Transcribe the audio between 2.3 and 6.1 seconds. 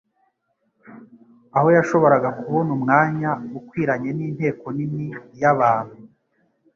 kubona umwanya ukwiranye n'inteko nini y'abantu,